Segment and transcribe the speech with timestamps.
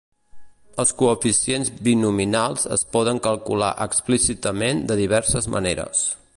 [0.83, 6.07] Els coeficients binomials es poden calcular explícitament de diverses maneres.